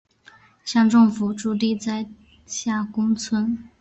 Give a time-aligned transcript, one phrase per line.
[0.65, 2.09] 乡政府驻地在
[2.47, 3.55] 下宫村。